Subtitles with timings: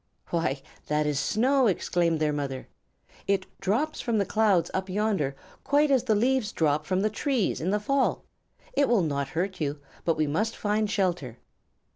[0.31, 2.67] "Why, that is snow!" exclaimed their mother.
[3.27, 7.61] "It drops from the clouds up yonder quite as the leaves drop from the trees
[7.61, 8.25] in the fall.
[8.73, 11.37] It will not hurt you, but we must find shelter."